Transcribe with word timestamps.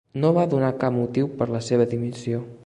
No 0.21 0.29
va 0.37 0.45
donar 0.53 0.71
cap 0.83 0.95
motiu 0.95 1.29
per 1.43 1.49
la 1.57 1.63
seva 1.69 1.89
dimissió. 1.93 2.43